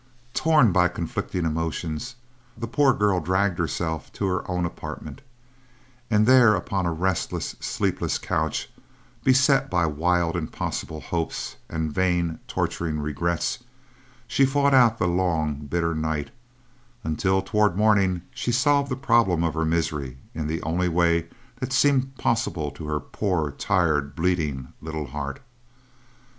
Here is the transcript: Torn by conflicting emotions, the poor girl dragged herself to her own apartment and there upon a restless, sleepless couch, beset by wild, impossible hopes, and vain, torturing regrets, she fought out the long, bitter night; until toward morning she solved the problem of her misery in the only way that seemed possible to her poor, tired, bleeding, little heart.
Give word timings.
Torn 0.33 0.71
by 0.71 0.87
conflicting 0.87 1.45
emotions, 1.45 2.15
the 2.57 2.65
poor 2.65 2.91
girl 2.91 3.19
dragged 3.19 3.59
herself 3.59 4.11
to 4.13 4.25
her 4.25 4.49
own 4.49 4.65
apartment 4.65 5.21
and 6.09 6.25
there 6.25 6.55
upon 6.55 6.87
a 6.87 6.91
restless, 6.91 7.55
sleepless 7.59 8.17
couch, 8.17 8.67
beset 9.23 9.69
by 9.69 9.85
wild, 9.85 10.35
impossible 10.35 11.01
hopes, 11.01 11.57
and 11.69 11.93
vain, 11.93 12.39
torturing 12.47 12.99
regrets, 12.99 13.59
she 14.27 14.43
fought 14.43 14.73
out 14.73 14.97
the 14.97 15.07
long, 15.07 15.67
bitter 15.67 15.93
night; 15.93 16.31
until 17.03 17.43
toward 17.43 17.77
morning 17.77 18.23
she 18.33 18.51
solved 18.51 18.89
the 18.89 18.95
problem 18.95 19.43
of 19.43 19.53
her 19.53 19.65
misery 19.65 20.17
in 20.33 20.47
the 20.47 20.63
only 20.63 20.89
way 20.89 21.27
that 21.59 21.71
seemed 21.71 22.15
possible 22.17 22.71
to 22.71 22.87
her 22.87 22.99
poor, 22.99 23.51
tired, 23.51 24.15
bleeding, 24.15 24.73
little 24.81 25.05
heart. 25.05 25.41